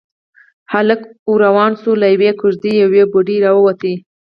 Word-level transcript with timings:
هلک 0.73 1.01
ورو 1.31 1.41
روان 1.45 1.71
شو، 1.81 1.91
له 2.01 2.07
يوې 2.13 2.31
کېږدۍ 2.39 2.73
يوه 2.81 3.03
بوډۍ 3.11 3.37
راووته. 3.45 3.93